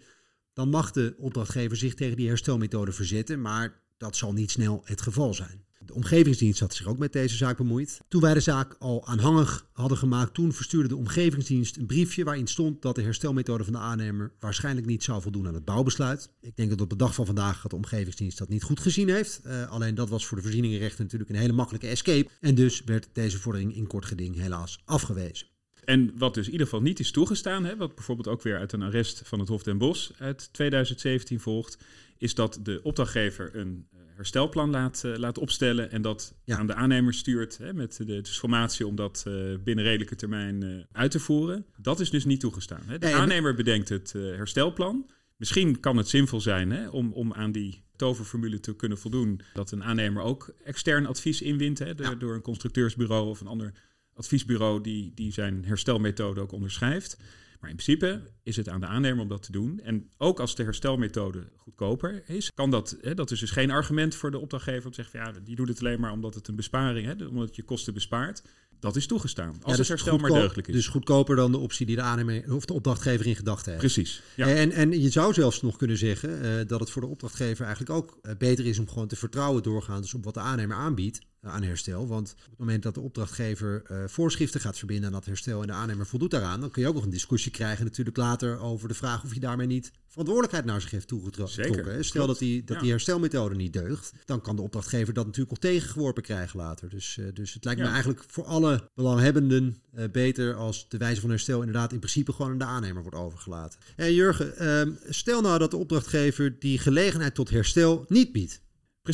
dan 0.52 0.68
mag 0.68 0.92
de 0.92 1.14
opdrachtgever 1.18 1.76
zich 1.76 1.94
tegen 1.94 2.16
die 2.16 2.28
herstelmethode 2.28 2.92
verzetten, 2.92 3.40
maar 3.40 3.80
dat 4.00 4.16
zal 4.16 4.32
niet 4.32 4.50
snel 4.50 4.80
het 4.84 5.00
geval 5.00 5.34
zijn. 5.34 5.64
De 5.84 5.94
omgevingsdienst 5.94 6.60
had 6.60 6.74
zich 6.74 6.86
ook 6.86 6.98
met 6.98 7.12
deze 7.12 7.36
zaak 7.36 7.56
bemoeid. 7.56 8.00
Toen 8.08 8.20
wij 8.20 8.34
de 8.34 8.40
zaak 8.40 8.76
al 8.78 9.06
aanhangig 9.06 9.66
hadden 9.72 9.98
gemaakt, 9.98 10.34
toen 10.34 10.52
verstuurde 10.52 10.88
de 10.88 10.96
omgevingsdienst 10.96 11.76
een 11.76 11.86
briefje 11.86 12.24
waarin 12.24 12.46
stond 12.46 12.82
dat 12.82 12.94
de 12.94 13.02
herstelmethode 13.02 13.64
van 13.64 13.72
de 13.72 13.78
aannemer 13.78 14.32
waarschijnlijk 14.38 14.86
niet 14.86 15.02
zou 15.02 15.22
voldoen 15.22 15.46
aan 15.46 15.54
het 15.54 15.64
bouwbesluit. 15.64 16.30
Ik 16.40 16.56
denk 16.56 16.70
dat 16.70 16.80
op 16.80 16.90
de 16.90 16.96
dag 16.96 17.14
van 17.14 17.26
vandaag 17.26 17.62
de 17.62 17.76
omgevingsdienst 17.76 18.38
dat 18.38 18.48
niet 18.48 18.62
goed 18.62 18.80
gezien 18.80 19.08
heeft. 19.08 19.40
Uh, 19.46 19.70
alleen 19.70 19.94
dat 19.94 20.08
was 20.08 20.26
voor 20.26 20.36
de 20.36 20.42
voorzieningenrechten 20.42 21.02
natuurlijk 21.04 21.30
een 21.30 21.36
hele 21.36 21.52
makkelijke 21.52 21.88
escape. 21.88 22.30
En 22.40 22.54
dus 22.54 22.84
werd 22.84 23.08
deze 23.12 23.38
vordering 23.38 23.74
in 23.76 23.86
kort 23.86 24.04
geding 24.04 24.36
helaas 24.36 24.82
afgewezen. 24.84 25.46
En 25.90 26.12
wat 26.16 26.34
dus 26.34 26.46
in 26.46 26.52
ieder 26.52 26.66
geval 26.66 26.82
niet 26.82 27.00
is 27.00 27.10
toegestaan, 27.10 27.64
hè, 27.64 27.76
wat 27.76 27.94
bijvoorbeeld 27.94 28.28
ook 28.28 28.42
weer 28.42 28.58
uit 28.58 28.72
een 28.72 28.82
arrest 28.82 29.22
van 29.24 29.38
het 29.38 29.48
Hof 29.48 29.62
den 29.62 29.78
Bosch 29.78 30.10
uit 30.18 30.52
2017 30.52 31.40
volgt, 31.40 31.78
is 32.18 32.34
dat 32.34 32.58
de 32.62 32.80
opdrachtgever 32.82 33.50
een 33.56 33.86
eh, 33.92 33.98
herstelplan 34.14 34.70
laat, 34.70 35.02
uh, 35.06 35.16
laat 35.16 35.38
opstellen 35.38 35.90
en 35.90 36.02
dat 36.02 36.34
aan 36.46 36.66
de 36.66 36.74
aannemer 36.74 37.14
stuurt 37.14 37.58
hè, 37.58 37.72
met 37.74 37.96
de, 37.96 38.04
de 38.04 38.20
transformatie 38.20 38.86
om 38.86 38.96
dat 38.96 39.24
uh, 39.28 39.56
binnen 39.64 39.84
redelijke 39.84 40.16
termijn 40.16 40.86
uit 40.92 41.10
te 41.10 41.18
voeren. 41.18 41.66
Dat 41.76 42.00
is 42.00 42.10
dus 42.10 42.24
niet 42.24 42.40
toegestaan. 42.40 42.82
Hè. 42.86 42.98
De 42.98 43.14
aannemer 43.14 43.54
bedenkt 43.54 43.88
het 43.88 44.12
herstelplan. 44.12 45.10
Misschien 45.36 45.80
kan 45.80 45.96
het 45.96 46.08
zinvol 46.08 46.40
zijn 46.40 46.70
hè, 46.70 46.88
om, 46.88 47.12
om 47.12 47.32
aan 47.32 47.52
die 47.52 47.82
toverformule 47.96 48.60
te 48.60 48.76
kunnen 48.76 48.98
voldoen, 48.98 49.40
dat 49.54 49.70
een 49.70 49.84
aannemer 49.84 50.22
ook 50.22 50.54
extern 50.64 51.06
advies 51.06 51.42
inwint 51.42 51.78
hè, 51.78 51.94
door 52.18 52.34
een 52.34 52.42
constructeursbureau 52.42 53.28
of 53.28 53.40
een 53.40 53.46
ander 53.46 53.72
adviesbureau 54.14 54.80
die, 54.80 55.12
die 55.14 55.32
zijn 55.32 55.64
herstelmethode 55.64 56.40
ook 56.40 56.52
onderschrijft. 56.52 57.16
Maar 57.60 57.70
in 57.70 57.76
principe 57.76 58.22
is 58.42 58.56
het 58.56 58.68
aan 58.68 58.80
de 58.80 58.86
aannemer 58.86 59.22
om 59.22 59.28
dat 59.28 59.42
te 59.42 59.52
doen. 59.52 59.80
En 59.80 60.10
ook 60.18 60.40
als 60.40 60.54
de 60.54 60.62
herstelmethode 60.62 61.44
goedkoper 61.56 62.22
is, 62.26 62.50
kan 62.54 62.70
dat, 62.70 62.96
hè, 63.00 63.14
dat 63.14 63.30
is 63.30 63.40
dus 63.40 63.50
geen 63.50 63.70
argument 63.70 64.14
voor 64.14 64.30
de 64.30 64.38
opdrachtgever 64.38 64.84
om 64.84 64.92
te 64.92 65.02
zeggen, 65.02 65.20
ja, 65.20 65.40
die 65.44 65.56
doet 65.56 65.68
het 65.68 65.80
alleen 65.80 66.00
maar 66.00 66.12
omdat 66.12 66.34
het 66.34 66.48
een 66.48 66.56
besparing, 66.56 67.06
hè, 67.06 67.26
omdat 67.26 67.56
je 67.56 67.62
kosten 67.62 67.94
bespaart. 67.94 68.42
Dat 68.80 68.96
is 68.96 69.06
toegestaan. 69.06 69.48
Als 69.48 69.58
ja, 69.58 69.66
dus 69.66 69.78
het 69.78 69.88
herstel 69.88 70.18
maar 70.18 70.30
deugdelijk 70.30 70.68
is. 70.68 70.74
Dus 70.74 70.86
goedkoper 70.86 71.36
dan 71.36 71.52
de 71.52 71.58
optie 71.58 71.86
die 71.86 71.96
de 71.96 72.02
aannemer 72.02 72.54
of 72.54 72.64
de 72.64 72.72
opdrachtgever 72.72 73.26
in 73.26 73.36
gedachten 73.36 73.72
heeft. 73.72 73.84
Precies. 73.84 74.22
Ja. 74.36 74.46
En, 74.46 74.72
en 74.72 75.00
je 75.00 75.10
zou 75.10 75.32
zelfs 75.32 75.62
nog 75.62 75.76
kunnen 75.76 75.98
zeggen 75.98 76.44
uh, 76.44 76.66
dat 76.66 76.80
het 76.80 76.90
voor 76.90 77.02
de 77.02 77.08
opdrachtgever 77.08 77.64
eigenlijk 77.64 77.96
ook 77.96 78.18
uh, 78.22 78.32
beter 78.38 78.66
is 78.66 78.78
om 78.78 78.88
gewoon 78.88 79.08
te 79.08 79.16
vertrouwen 79.16 79.62
doorgaans 79.62 80.14
op 80.14 80.24
wat 80.24 80.34
de 80.34 80.40
aannemer 80.40 80.76
aanbiedt 80.76 81.20
aan 81.42 81.62
herstel. 81.62 82.06
Want 82.06 82.30
op 82.30 82.50
het 82.50 82.58
moment 82.58 82.82
dat 82.82 82.94
de 82.94 83.00
opdrachtgever 83.00 83.82
uh, 83.90 83.98
voorschriften 84.06 84.60
gaat 84.60 84.78
verbinden 84.78 85.06
aan 85.06 85.12
dat 85.12 85.24
herstel 85.24 85.60
en 85.60 85.66
de 85.66 85.72
aannemer 85.72 86.06
voldoet 86.06 86.30
daaraan, 86.30 86.60
dan 86.60 86.70
kun 86.70 86.82
je 86.82 86.88
ook 86.88 86.94
nog 86.94 87.04
een 87.04 87.10
discussie 87.10 87.52
krijgen 87.52 87.84
natuurlijk 87.84 88.16
later 88.16 88.58
over 88.58 88.88
de 88.88 88.94
vraag 88.94 89.24
of 89.24 89.34
je 89.34 89.40
daarmee 89.40 89.66
niet 89.66 89.92
verantwoordelijkheid 90.08 90.64
naar 90.64 90.80
zich 90.80 90.90
heeft 90.90 91.08
toegetrokken. 91.08 92.04
Stel 92.04 92.26
dat 92.26 92.38
die, 92.38 92.64
dat 92.64 92.80
die 92.80 92.90
herstelmethode 92.90 93.54
niet 93.54 93.72
deugt, 93.72 94.12
dan 94.24 94.40
kan 94.40 94.56
de 94.56 94.62
opdrachtgever 94.62 95.14
dat 95.14 95.26
natuurlijk 95.26 95.52
ook 95.52 95.62
tegengeworpen 95.62 96.22
krijgen 96.22 96.58
later. 96.58 96.88
Dus, 96.88 97.16
uh, 97.16 97.26
dus 97.34 97.54
het 97.54 97.64
lijkt 97.64 97.80
me 97.80 97.86
eigenlijk 97.86 98.24
voor 98.26 98.44
alle 98.44 98.90
belanghebbenden 98.94 99.82
uh, 99.94 100.04
beter 100.12 100.54
als 100.54 100.88
de 100.88 100.98
wijze 100.98 101.20
van 101.20 101.30
herstel 101.30 101.58
inderdaad 101.58 101.92
in 101.92 101.98
principe 101.98 102.32
gewoon 102.32 102.50
aan 102.50 102.58
de 102.58 102.64
aannemer 102.64 103.02
wordt 103.02 103.16
overgelaten. 103.16 103.80
En 103.96 104.14
Jurgen, 104.14 104.54
uh, 104.88 104.96
stel 105.08 105.40
nou 105.40 105.58
dat 105.58 105.70
de 105.70 105.76
opdrachtgever 105.76 106.58
die 106.58 106.78
gelegenheid 106.78 107.34
tot 107.34 107.50
herstel 107.50 108.04
niet 108.08 108.32
biedt. 108.32 108.60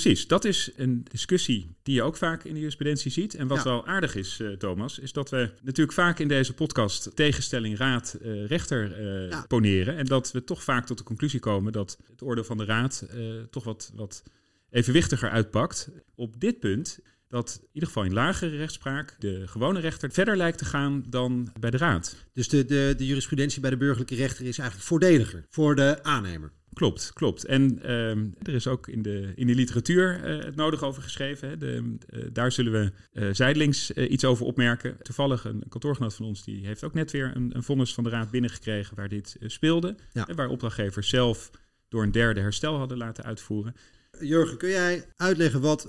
Precies, 0.02 0.26
dat 0.26 0.44
is 0.44 0.70
een 0.76 1.06
discussie 1.10 1.76
die 1.82 1.94
je 1.94 2.02
ook 2.02 2.16
vaak 2.16 2.44
in 2.44 2.52
de 2.52 2.58
jurisprudentie 2.58 3.10
ziet. 3.10 3.34
En 3.34 3.46
wat 3.46 3.62
wel 3.62 3.86
aardig 3.86 4.14
is, 4.14 4.40
uh, 4.40 4.52
Thomas, 4.52 4.98
is 4.98 5.12
dat 5.12 5.30
we 5.30 5.50
natuurlijk 5.62 5.96
vaak 5.96 6.18
in 6.18 6.28
deze 6.28 6.52
podcast 6.52 7.16
tegenstelling 7.16 7.78
raad-rechter 7.78 8.98
uh, 9.00 9.24
uh, 9.24 9.30
ja. 9.30 9.44
poneren. 9.48 9.96
En 9.96 10.04
dat 10.04 10.32
we 10.32 10.44
toch 10.44 10.62
vaak 10.62 10.86
tot 10.86 10.98
de 10.98 11.04
conclusie 11.04 11.40
komen 11.40 11.72
dat 11.72 11.98
het 12.10 12.22
oordeel 12.22 12.44
van 12.44 12.56
de 12.56 12.64
raad 12.64 13.06
toch 13.50 13.64
wat, 13.64 13.92
wat 13.94 14.22
evenwichtiger 14.70 15.30
uitpakt. 15.30 15.90
Op 16.14 16.40
dit 16.40 16.60
punt 16.60 16.98
dat 17.28 17.58
in 17.62 17.68
ieder 17.72 17.88
geval 17.88 18.04
in 18.04 18.12
lagere 18.12 18.56
rechtspraak 18.56 19.16
de 19.18 19.46
gewone 19.46 19.80
rechter 19.80 20.10
verder 20.10 20.36
lijkt 20.36 20.58
te 20.58 20.64
gaan 20.64 21.04
dan 21.08 21.52
bij 21.60 21.70
de 21.70 21.76
raad. 21.76 22.16
Dus 22.32 22.48
de, 22.48 22.64
de, 22.64 22.94
de 22.96 23.06
jurisprudentie 23.06 23.60
bij 23.60 23.70
de 23.70 23.76
burgerlijke 23.76 24.14
rechter 24.14 24.46
is 24.46 24.58
eigenlijk 24.58 24.88
voordeliger 24.88 25.44
voor 25.50 25.76
de 25.76 26.02
aannemer. 26.02 26.52
Klopt, 26.76 27.12
klopt. 27.12 27.44
En 27.44 27.78
uh, 27.82 28.10
er 28.42 28.54
is 28.54 28.66
ook 28.66 28.88
in 28.88 29.02
de, 29.02 29.32
in 29.34 29.46
de 29.46 29.54
literatuur 29.54 30.20
uh, 30.24 30.44
het 30.44 30.56
nodig 30.56 30.82
over 30.82 31.02
geschreven. 31.02 31.48
Hè. 31.48 31.56
De, 31.56 31.96
uh, 32.10 32.24
daar 32.32 32.52
zullen 32.52 32.72
we 32.72 32.92
uh, 33.12 33.28
zijdelings 33.32 33.90
iets 33.90 34.24
over 34.24 34.46
opmerken. 34.46 34.96
Toevallig 35.02 35.44
een 35.44 35.64
kantoorgenoot 35.68 36.14
van 36.14 36.26
ons 36.26 36.44
die 36.44 36.66
heeft 36.66 36.84
ook 36.84 36.94
net 36.94 37.10
weer 37.10 37.32
een, 37.34 37.56
een 37.56 37.62
vonnis 37.62 37.94
van 37.94 38.04
de 38.04 38.10
raad 38.10 38.30
binnengekregen 38.30 38.96
waar 38.96 39.08
dit 39.08 39.36
speelde. 39.40 39.96
Ja. 40.12 40.28
waar 40.34 40.48
opdrachtgevers 40.48 41.08
zelf 41.08 41.50
door 41.88 42.02
een 42.02 42.12
derde 42.12 42.40
herstel 42.40 42.76
hadden 42.78 42.98
laten 42.98 43.24
uitvoeren. 43.24 43.74
Jurgen, 44.20 44.56
kun 44.58 44.68
jij 44.68 45.06
uitleggen 45.16 45.60
wat 45.60 45.84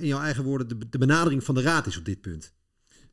in 0.00 0.06
jouw 0.06 0.20
eigen 0.20 0.44
woorden 0.44 0.68
de, 0.68 0.88
de 0.88 0.98
benadering 0.98 1.44
van 1.44 1.54
de 1.54 1.62
raad 1.62 1.86
is 1.86 1.96
op 1.96 2.04
dit 2.04 2.20
punt? 2.20 2.54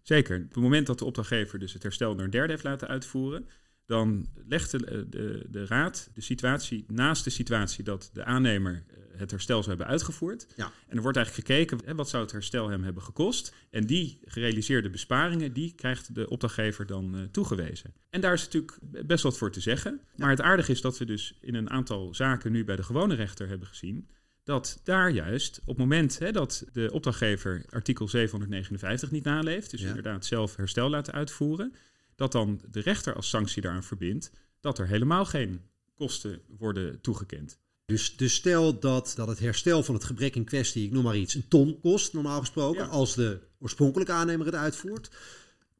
Zeker. 0.01 0.35
Op 0.37 0.53
het 0.53 0.63
moment 0.63 0.87
dat 0.87 0.99
de 0.99 1.05
opdrachtgever 1.05 1.59
dus 1.59 1.73
het 1.73 1.83
herstel 1.83 2.15
door 2.15 2.23
een 2.23 2.29
derde 2.29 2.51
heeft 2.51 2.63
laten 2.63 2.87
uitvoeren, 2.87 3.47
dan 3.89 4.27
legt 4.47 4.71
de, 4.71 5.07
de, 5.09 5.45
de, 5.49 5.65
raad 5.65 6.09
de 6.13 6.21
situatie 6.21 6.85
naast 6.87 7.23
de 7.23 7.29
situatie 7.29 7.83
dat 7.83 8.09
de 8.13 8.23
aannemer 8.23 8.83
eh, 8.87 8.97
het 9.19 9.31
herstel 9.31 9.57
zou 9.57 9.69
hebben 9.69 9.87
uitgevoerd. 9.87 10.47
Ja. 10.55 10.71
En 10.87 10.95
er 10.95 11.01
wordt 11.01 11.17
eigenlijk 11.17 11.47
gekeken, 11.47 11.79
hè, 11.85 11.95
wat 11.95 12.09
zou 12.09 12.23
het 12.23 12.31
herstel 12.31 12.69
hem 12.69 12.83
hebben 12.83 13.03
gekost? 13.03 13.53
En 13.69 13.85
die 13.85 14.19
gerealiseerde 14.25 14.89
besparingen, 14.89 15.53
die 15.53 15.73
krijgt 15.75 16.15
de 16.15 16.29
opdrachtgever 16.29 16.85
dan 16.85 17.15
uh, 17.15 17.21
toegewezen. 17.31 17.93
En 18.09 18.21
daar 18.21 18.33
is 18.33 18.43
natuurlijk 18.43 18.77
best 19.05 19.23
wat 19.23 19.37
voor 19.37 19.51
te 19.51 19.61
zeggen. 19.61 20.01
Maar 20.15 20.29
het 20.29 20.41
aardige 20.41 20.71
is 20.71 20.81
dat 20.81 20.97
we 20.97 21.05
dus 21.05 21.37
in 21.41 21.55
een 21.55 21.69
aantal 21.69 22.13
zaken 22.13 22.51
nu 22.51 22.63
bij 22.63 22.75
de 22.75 22.83
gewone 22.83 23.15
rechter 23.15 23.47
hebben 23.47 23.67
gezien 23.67 24.09
dat 24.43 24.81
daar 24.83 25.09
juist 25.09 25.59
op 25.59 25.67
het 25.67 25.77
moment 25.77 26.19
hè, 26.19 26.31
dat 26.31 26.65
de 26.71 26.89
opdrachtgever 26.91 27.65
artikel 27.69 28.07
759 28.07 29.11
niet 29.11 29.23
naleeft, 29.23 29.71
dus 29.71 29.81
inderdaad 29.81 30.25
zelf 30.25 30.55
herstel 30.55 30.89
laten 30.89 31.13
uitvoeren, 31.13 31.73
dat 32.19 32.31
dan 32.31 32.61
de 32.71 32.79
rechter 32.79 33.15
als 33.15 33.29
sanctie 33.29 33.61
daaraan 33.61 33.83
verbindt 33.83 34.31
dat 34.59 34.79
er 34.79 34.87
helemaal 34.87 35.25
geen 35.25 35.61
kosten 35.95 36.41
worden 36.57 37.01
toegekend. 37.01 37.59
Dus, 37.85 38.17
dus 38.17 38.33
stel 38.33 38.79
dat, 38.79 39.13
dat 39.15 39.27
het 39.27 39.39
herstel 39.39 39.83
van 39.83 39.95
het 39.95 40.03
gebrek 40.03 40.35
in 40.35 40.43
kwestie, 40.43 40.85
ik 40.85 40.91
noem 40.91 41.03
maar 41.03 41.17
iets, 41.17 41.35
een 41.35 41.47
ton 41.47 41.79
kost, 41.79 42.13
normaal 42.13 42.39
gesproken, 42.39 42.89
als 42.89 43.15
de 43.15 43.39
oorspronkelijke 43.59 44.11
aannemer 44.11 44.45
het 44.45 44.55
uitvoert. 44.55 45.09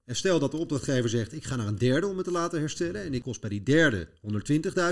En 0.05 0.15
stel 0.15 0.39
dat 0.39 0.51
de 0.51 0.57
opdrachtgever 0.57 1.09
zegt, 1.09 1.33
ik 1.33 1.43
ga 1.43 1.55
naar 1.55 1.67
een 1.67 1.77
derde 1.77 2.07
om 2.07 2.15
het 2.15 2.25
te 2.25 2.31
laten 2.31 2.59
herstellen 2.59 3.03
en 3.03 3.13
ik 3.13 3.21
kost 3.21 3.41
bij 3.41 3.49
die 3.49 3.63
derde 3.63 4.07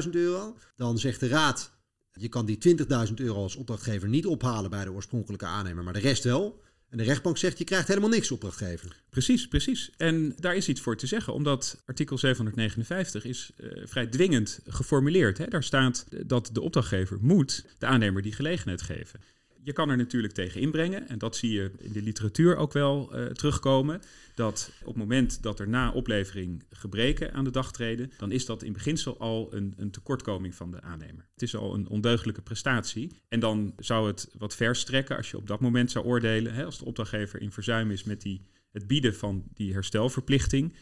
120.000 0.03 0.09
euro. 0.11 0.57
Dan 0.75 0.97
zegt 0.97 1.19
de 1.19 1.27
raad, 1.27 1.71
je 2.11 2.29
kan 2.29 2.45
die 2.45 2.77
20.000 3.07 3.13
euro 3.15 3.41
als 3.41 3.55
opdrachtgever 3.55 4.09
niet 4.09 4.25
ophalen 4.25 4.69
bij 4.69 4.83
de 4.83 4.91
oorspronkelijke 4.91 5.45
aannemer, 5.45 5.83
maar 5.83 5.93
de 5.93 5.99
rest 5.99 6.23
wel. 6.23 6.61
En 6.89 6.97
de 6.97 7.03
rechtbank 7.03 7.37
zegt, 7.37 7.57
je 7.57 7.63
krijgt 7.63 7.87
helemaal 7.87 8.09
niks 8.09 8.31
opdrachtgever. 8.31 9.01
Precies, 9.09 9.47
precies. 9.47 9.91
En 9.97 10.35
daar 10.39 10.55
is 10.55 10.67
iets 10.67 10.81
voor 10.81 10.97
te 10.97 11.07
zeggen, 11.07 11.33
omdat 11.33 11.81
artikel 11.85 12.17
759 12.17 13.25
is 13.25 13.51
uh, 13.57 13.71
vrij 13.85 14.07
dwingend 14.07 14.59
geformuleerd. 14.67 15.37
Hè? 15.37 15.47
Daar 15.47 15.63
staat 15.63 16.05
dat 16.25 16.49
de 16.53 16.61
opdrachtgever 16.61 17.17
moet 17.21 17.65
de 17.77 17.85
aannemer 17.85 18.21
die 18.21 18.33
gelegenheid 18.33 18.81
geven. 18.81 19.19
Je 19.67 19.73
kan 19.73 19.89
er 19.89 19.97
natuurlijk 19.97 20.33
tegen 20.33 20.61
inbrengen, 20.61 21.07
en 21.07 21.17
dat 21.17 21.35
zie 21.35 21.51
je 21.51 21.71
in 21.77 21.91
de 21.91 22.01
literatuur 22.01 22.55
ook 22.55 22.73
wel 22.73 23.09
uh, 23.11 23.25
terugkomen, 23.25 24.01
dat 24.35 24.71
op 24.81 24.87
het 24.87 24.95
moment 24.95 25.43
dat 25.43 25.59
er 25.59 25.67
na 25.67 25.91
oplevering 25.91 26.63
gebreken 26.69 27.33
aan 27.33 27.43
de 27.43 27.51
dag 27.51 27.71
treden, 27.71 28.11
dan 28.17 28.31
is 28.31 28.45
dat 28.45 28.63
in 28.63 28.73
beginsel 28.73 29.19
al 29.19 29.53
een, 29.53 29.73
een 29.77 29.91
tekortkoming 29.91 30.55
van 30.55 30.71
de 30.71 30.81
aannemer. 30.81 31.27
Het 31.33 31.41
is 31.41 31.55
al 31.55 31.73
een 31.73 31.87
ondeugelijke 31.87 32.41
prestatie. 32.41 33.11
En 33.29 33.39
dan 33.39 33.73
zou 33.77 34.07
het 34.07 34.29
wat 34.37 34.55
verstrekken 34.55 35.17
als 35.17 35.31
je 35.31 35.37
op 35.37 35.47
dat 35.47 35.59
moment 35.59 35.91
zou 35.91 36.05
oordelen, 36.05 36.53
hè, 36.53 36.65
als 36.65 36.77
de 36.77 36.85
opdrachtgever 36.85 37.41
in 37.41 37.51
verzuim 37.51 37.91
is 37.91 38.03
met 38.03 38.21
die, 38.21 38.41
het 38.71 38.87
bieden 38.87 39.15
van 39.15 39.43
die 39.53 39.73
herstelverplichting, 39.73 40.73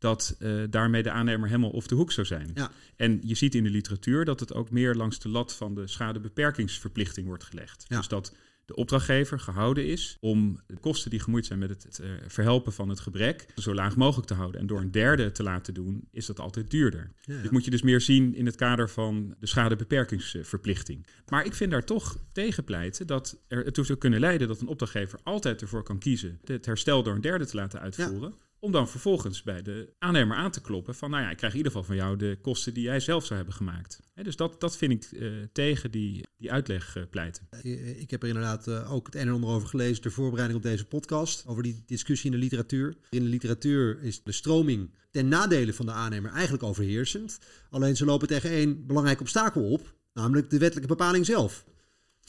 dat 0.00 0.36
uh, 0.38 0.62
daarmee 0.70 1.02
de 1.02 1.10
aannemer 1.10 1.48
helemaal 1.48 1.70
op 1.70 1.88
de 1.88 1.94
hoek 1.94 2.12
zou 2.12 2.26
zijn. 2.26 2.50
Ja. 2.54 2.70
En 2.96 3.20
je 3.22 3.34
ziet 3.34 3.54
in 3.54 3.62
de 3.62 3.70
literatuur 3.70 4.24
dat 4.24 4.40
het 4.40 4.54
ook 4.54 4.70
meer 4.70 4.94
langs 4.94 5.18
de 5.18 5.28
lat 5.28 5.54
van 5.54 5.74
de 5.74 5.86
schadebeperkingsverplichting 5.86 7.26
wordt 7.26 7.44
gelegd. 7.44 7.84
Ja. 7.88 7.96
Dus 7.96 8.08
dat 8.08 8.32
de 8.70 8.76
opdrachtgever 8.76 9.40
gehouden 9.40 9.86
is 9.86 10.16
om 10.20 10.60
de 10.66 10.76
kosten 10.76 11.10
die 11.10 11.20
gemoeid 11.20 11.46
zijn 11.46 11.58
met 11.58 11.68
het, 11.68 11.82
het 11.82 12.00
uh, 12.02 12.10
verhelpen 12.26 12.72
van 12.72 12.88
het 12.88 13.00
gebrek 13.00 13.46
zo 13.56 13.74
laag 13.74 13.96
mogelijk 13.96 14.28
te 14.28 14.34
houden. 14.34 14.60
En 14.60 14.66
door 14.66 14.80
een 14.80 14.90
derde 14.90 15.32
te 15.32 15.42
laten 15.42 15.74
doen, 15.74 16.08
is 16.10 16.26
dat 16.26 16.40
altijd 16.40 16.70
duurder. 16.70 17.12
Ja, 17.20 17.42
Dit 17.42 17.50
moet 17.50 17.64
je 17.64 17.70
dus 17.70 17.82
meer 17.82 18.00
zien 18.00 18.34
in 18.34 18.46
het 18.46 18.56
kader 18.56 18.90
van 18.90 19.34
de 19.40 19.46
schadebeperkingsverplichting. 19.46 21.06
Maar 21.28 21.44
ik 21.44 21.54
vind 21.54 21.70
daar 21.70 21.84
toch 21.84 22.18
tegen 22.32 22.64
pleiten 22.64 23.06
dat 23.06 23.38
er 23.48 23.64
ertoe 23.64 23.84
zou 23.84 23.98
kunnen 23.98 24.20
leiden 24.20 24.48
dat 24.48 24.60
een 24.60 24.68
opdrachtgever 24.68 25.18
altijd 25.22 25.62
ervoor 25.62 25.82
kan 25.82 25.98
kiezen 25.98 26.38
het 26.44 26.66
herstel 26.66 27.02
door 27.02 27.14
een 27.14 27.20
derde 27.20 27.46
te 27.46 27.56
laten 27.56 27.80
uitvoeren. 27.80 28.34
Om 28.60 28.72
dan 28.72 28.88
vervolgens 28.88 29.42
bij 29.42 29.62
de 29.62 29.92
aannemer 29.98 30.36
aan 30.36 30.50
te 30.50 30.60
kloppen 30.60 30.94
van, 30.94 31.10
nou 31.10 31.22
ja, 31.22 31.30
ik 31.30 31.36
krijg 31.36 31.52
in 31.52 31.58
ieder 31.58 31.72
geval 31.72 31.86
van 31.86 31.96
jou 31.96 32.16
de 32.16 32.38
kosten 32.42 32.74
die 32.74 32.82
jij 32.82 33.00
zelf 33.00 33.24
zou 33.24 33.34
hebben 33.34 33.54
gemaakt. 33.54 34.00
dus 34.14 34.36
dat, 34.36 34.60
dat 34.60 34.76
vind 34.76 34.92
ik 34.92 35.12
uh, 35.12 35.32
tegen 35.52 35.90
die, 35.90 36.26
die 36.36 36.52
uitleg 36.52 36.96
uh, 36.96 37.02
pleiten. 37.10 37.46
Eh, 37.50 38.00
ik 38.00 38.10
heb 38.10 38.22
er 38.22 38.28
inderdaad 38.28 38.68
uh, 38.68 38.92
ook 38.92 39.06
het 39.06 39.14
een 39.14 39.20
en 39.20 39.32
ander 39.32 39.50
over 39.50 39.68
gelezen 39.68 40.02
ter 40.02 40.12
voorbereiding 40.12 40.58
op 40.58 40.64
deze 40.64 40.84
podcast, 40.84 41.46
over 41.46 41.62
die 41.62 41.82
discussie 41.86 42.30
in 42.30 42.36
de 42.36 42.42
literatuur. 42.42 42.96
In 43.10 43.22
de 43.22 43.28
literatuur 43.28 44.02
is 44.02 44.22
de 44.22 44.32
stroming 44.32 44.90
ten 45.10 45.28
nadele 45.28 45.72
van 45.72 45.86
de 45.86 45.92
aannemer 45.92 46.30
eigenlijk 46.30 46.62
overheersend. 46.62 47.38
Alleen 47.70 47.96
ze 47.96 48.04
lopen 48.04 48.28
tegen 48.28 48.50
één 48.50 48.86
belangrijk 48.86 49.20
obstakel 49.20 49.70
op, 49.70 49.94
namelijk 50.12 50.50
de 50.50 50.58
wettelijke 50.58 50.94
bepaling 50.94 51.26
zelf. 51.26 51.64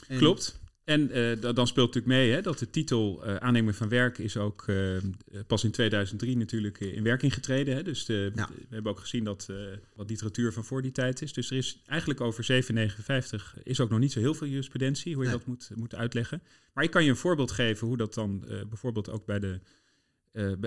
En 0.08 0.18
Klopt. 0.18 0.60
En 0.84 1.18
uh, 1.18 1.40
dan 1.40 1.66
speelt 1.66 1.94
natuurlijk 1.94 2.06
mee 2.06 2.30
hè, 2.30 2.42
dat 2.42 2.58
de 2.58 2.70
titel 2.70 3.22
uh, 3.26 3.36
aannemer 3.36 3.74
van 3.74 3.88
werk 3.88 4.18
is 4.18 4.36
ook 4.36 4.64
uh, 4.66 4.98
pas 5.46 5.64
in 5.64 5.70
2003 5.70 6.36
natuurlijk 6.36 6.80
in 6.80 7.02
werking 7.02 7.34
getreden. 7.34 7.74
Hè. 7.74 7.82
Dus 7.82 8.04
de, 8.04 8.32
ja. 8.34 8.48
we 8.48 8.74
hebben 8.74 8.92
ook 8.92 9.00
gezien 9.00 9.24
dat 9.24 9.48
wat 9.94 10.10
literatuur 10.10 10.52
van 10.52 10.64
voor 10.64 10.82
die 10.82 10.92
tijd 10.92 11.22
is. 11.22 11.32
Dus 11.32 11.50
er 11.50 11.56
is 11.56 11.82
eigenlijk 11.86 12.20
over 12.20 12.44
759 12.44 13.56
is 13.62 13.80
ook 13.80 13.90
nog 13.90 13.98
niet 13.98 14.12
zo 14.12 14.20
heel 14.20 14.34
veel 14.34 14.46
jurisprudentie, 14.46 15.14
hoe 15.14 15.24
je 15.24 15.28
nee. 15.28 15.38
dat 15.38 15.46
moet, 15.46 15.70
moet 15.74 15.94
uitleggen. 15.94 16.42
Maar 16.72 16.84
ik 16.84 16.90
kan 16.90 17.04
je 17.04 17.10
een 17.10 17.16
voorbeeld 17.16 17.50
geven 17.50 17.86
hoe 17.86 17.96
dat 17.96 18.14
dan 18.14 18.44
bijvoorbeeld 18.68 19.10
ook 19.10 19.26
bij 19.26 19.38
de, 19.38 19.60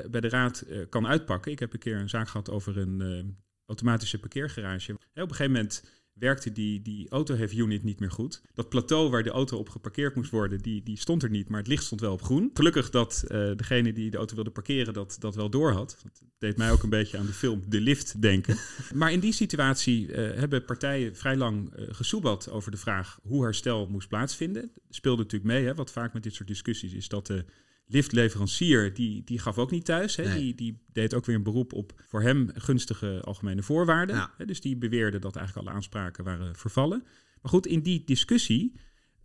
bij 0.10 0.22
de 0.22 0.30
raad 0.30 0.66
kan 0.90 1.08
uitpakken. 1.08 1.52
Ik 1.52 1.60
heb 1.60 1.74
een 1.74 1.80
keer 1.80 1.98
een 1.98 2.10
zaak 2.10 2.28
gehad 2.28 2.50
over 2.50 2.78
een 2.78 3.36
automatische 3.66 4.20
parkeergarage. 4.20 4.94
Op 4.94 5.00
een 5.14 5.28
gegeven 5.28 5.52
moment 5.52 5.84
werkte 6.16 6.52
die, 6.52 6.82
die 6.82 7.10
unit 7.56 7.84
niet 7.84 8.00
meer 8.00 8.12
goed. 8.12 8.42
Dat 8.54 8.70
plateau 8.70 9.10
waar 9.10 9.24
de 9.24 9.30
auto 9.30 9.58
op 9.58 9.70
geparkeerd 9.70 10.16
moest 10.16 10.32
worden, 10.32 10.62
die, 10.62 10.84
die 10.84 10.98
stond 10.98 11.24
er 11.24 11.30
niet, 11.30 11.50
maar 11.50 11.60
het 11.60 11.68
licht 11.68 11.84
stond 11.84 12.02
wel 12.02 12.14
op 12.14 12.22
groen. 12.22 12.50
Gelukkig 12.54 12.90
dat 12.90 13.24
uh, 13.24 13.30
degene 13.56 13.94
die 13.94 14.12
de 14.12 14.18
auto 14.18 14.36
wilde 14.36 14.50
parkeren 14.50 14.94
dat, 14.94 15.16
dat 15.20 15.36
wel 15.36 15.50
door 15.50 15.72
had. 15.72 15.98
Dat 16.04 16.24
deed 16.38 16.58
mij 16.58 16.72
ook 16.72 16.84
een 16.84 16.90
beetje 16.90 17.18
aan 17.18 17.26
de 17.26 17.34
film 17.34 17.64
De 17.68 17.82
Lift 17.82 18.22
denken. 18.22 18.58
maar 18.94 19.12
in 19.12 19.20
die 19.20 19.34
situatie 19.34 20.08
uh, 20.08 20.16
hebben 20.16 20.66
partijen 20.66 21.16
vrij 21.16 21.38
lang 21.38 21.80
uh, 21.80 21.86
gesoebat 21.90 22.50
over 22.50 22.72
de 22.72 22.78
vraag 22.78 23.20
hoe 23.24 23.44
herstel 23.44 23.88
moest 23.88 24.08
plaatsvinden. 24.08 24.72
Speelde 24.90 25.22
natuurlijk 25.22 25.52
mee, 25.52 25.66
hè, 25.66 25.76
wat 25.76 25.92
vaak 25.92 26.14
met 26.14 26.24
dit 26.24 26.34
soort 26.34 26.48
discussies 26.48 26.94
is 26.94 27.08
dat 27.08 27.28
de 27.28 27.46
liftleverancier, 27.88 28.94
die, 28.94 29.24
die 29.24 29.40
gaf 29.40 29.58
ook 29.58 29.72
niet 29.72 29.86
thuis. 29.86 30.16
Hè? 30.16 30.36
Die, 30.38 30.56
die 30.56 30.84
deed 30.94 31.14
ook 31.14 31.26
weer 31.26 31.36
een 31.36 31.44
beroep 31.44 31.74
op 31.74 32.04
voor 32.08 32.22
hem 32.22 32.50
gunstige 32.54 33.22
algemene 33.24 33.64
voorwaarden. 33.64 34.30
Hè? 34.38 34.46
Dus 34.46 34.62
die 34.62 34.78
beweerde 34.78 35.20
dat 35.20 35.36
eigenlijk 35.36 35.68
alle 35.68 35.76
aanspraken 35.76 36.24
waren 36.24 36.56
vervallen. 36.56 37.04
Maar 37.42 37.52
goed, 37.52 37.68
in 37.68 37.82
die 37.82 38.04
discussie 38.04 38.76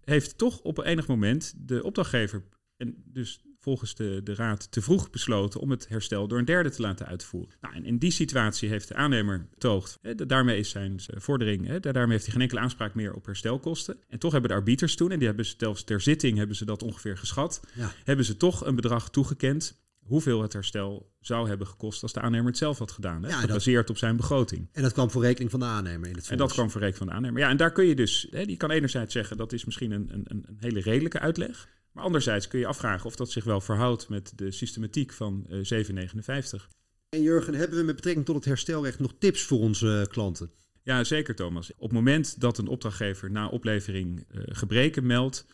heeft 0.05 0.39
toch 0.39 0.61
op 0.61 0.79
enig 0.79 1.07
moment 1.07 1.55
de 1.57 1.83
opdrachtgever, 1.83 2.43
en 2.77 3.03
dus 3.05 3.45
volgens 3.61 3.95
de, 3.95 4.21
de 4.25 4.35
raad 4.35 4.73
te 4.73 4.83
vroeg 4.83 5.11
besloten 5.11 5.61
om 5.61 5.71
het 5.71 5.89
herstel 5.89 6.29
door 6.29 6.39
een 6.39 6.45
derde 6.45 6.71
te 6.71 6.83
laten 6.83 7.07
uitvoeren. 7.07 7.55
Nou, 7.61 7.75
en 7.75 7.85
in 7.85 7.99
die 7.99 8.11
situatie 8.11 8.69
heeft 8.69 8.89
de 8.89 8.95
aannemer 8.95 9.47
betoogd, 9.51 9.99
hè, 10.03 10.15
daarmee 10.15 10.59
is 10.59 10.71
zijn 10.71 11.01
vordering, 11.07 11.67
hè, 11.67 11.81
daarmee 11.81 12.11
heeft 12.11 12.25
hij 12.25 12.33
geen 12.33 12.43
enkele 12.43 12.61
aanspraak 12.61 12.95
meer 12.95 13.15
op 13.15 13.27
herstelkosten. 13.27 13.99
En 14.09 14.19
toch 14.19 14.33
hebben 14.33 14.51
de 14.51 14.57
arbiters 14.57 14.97
toen, 14.97 15.11
en 15.11 15.19
die 15.19 15.27
hebben 15.27 15.47
ze 15.47 15.55
zelfs 15.59 15.85
ter 15.85 16.01
zitting 16.01 16.39
hebben 16.39 16.57
ze 16.57 16.65
dat 16.65 16.83
ongeveer 16.83 17.19
geschat, 17.19 17.61
hebben 18.05 18.25
ze 18.25 18.37
toch 18.37 18.67
een 18.67 18.75
bedrag 18.75 19.11
toegekend 19.11 19.79
hoeveel 20.11 20.43
het 20.43 20.53
herstel 20.53 21.13
zou 21.21 21.49
hebben 21.49 21.67
gekost 21.67 22.03
als 22.03 22.13
de 22.13 22.21
aannemer 22.21 22.47
het 22.47 22.59
zelf 22.59 22.79
had 22.79 22.93
gedaan. 22.93 23.23
Hè? 23.23 23.29
Ja, 23.29 23.41
gebaseerd 23.41 23.91
op 23.91 23.99
zijn 23.99 24.17
begroting. 24.17 24.69
En 24.73 24.83
dat 24.83 24.93
kwam 24.93 25.11
voor 25.11 25.23
rekening 25.23 25.51
van 25.51 25.61
de 25.61 25.67
aannemer 25.67 26.09
in 26.09 26.15
het 26.15 26.29
En 26.29 26.37
dat 26.37 26.53
kwam 26.53 26.71
voor 26.71 26.81
rekening 26.81 26.97
van 26.97 27.07
de 27.07 27.13
aannemer. 27.13 27.41
Ja, 27.41 27.49
en 27.49 27.57
daar 27.57 27.73
kun 27.73 27.87
je 27.87 27.95
dus, 27.95 28.27
hè, 28.31 28.45
die 28.45 28.57
kan 28.57 28.71
enerzijds 28.71 29.13
zeggen 29.13 29.37
dat 29.37 29.53
is 29.53 29.65
misschien 29.65 29.91
een, 29.91 30.09
een, 30.13 30.25
een 30.29 30.57
hele 30.59 30.81
redelijke 30.81 31.19
uitleg. 31.19 31.69
Maar 31.93 32.05
anderzijds 32.05 32.49
kun 32.49 32.59
je 32.59 32.67
afvragen 32.67 33.07
of 33.07 33.17
dat 33.17 33.31
zich 33.31 33.45
wel 33.45 33.61
verhoudt 33.61 34.09
met 34.09 34.33
de 34.37 34.51
systematiek 34.51 35.13
van 35.13 35.47
uh, 35.49 35.59
759. 35.63 36.69
En 37.09 37.23
Jurgen, 37.23 37.55
hebben 37.55 37.79
we 37.79 37.85
met 37.85 37.95
betrekking 37.95 38.27
tot 38.27 38.35
het 38.35 38.45
herstelrecht 38.45 38.99
nog 38.99 39.15
tips 39.19 39.43
voor 39.43 39.59
onze 39.59 40.07
klanten? 40.11 40.51
Ja, 40.83 41.05
zeker 41.05 41.35
Thomas. 41.35 41.73
Op 41.75 41.81
het 41.81 41.93
moment 41.93 42.41
dat 42.41 42.59
een 42.59 42.69
opdrachtgever 42.69 43.31
na 43.31 43.49
oplevering 43.49 44.25
uh, 44.31 44.43
gebreken 44.47 45.07
meldt, 45.07 45.47